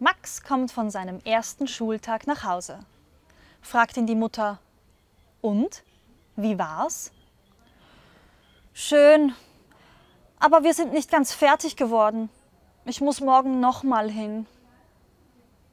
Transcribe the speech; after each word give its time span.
Max 0.00 0.42
kommt 0.42 0.70
von 0.70 0.90
seinem 0.90 1.18
ersten 1.24 1.66
Schultag 1.66 2.26
nach 2.26 2.44
Hause. 2.44 2.78
Fragt 3.60 3.96
ihn 3.96 4.06
die 4.06 4.14
Mutter, 4.14 4.60
und? 5.40 5.82
Wie 6.36 6.58
war's? 6.58 7.10
Schön, 8.72 9.34
aber 10.38 10.62
wir 10.62 10.72
sind 10.72 10.92
nicht 10.92 11.10
ganz 11.10 11.32
fertig 11.32 11.76
geworden. 11.76 12.30
Ich 12.84 13.00
muss 13.00 13.20
morgen 13.20 13.58
nochmal 13.58 14.08
hin. 14.08 14.46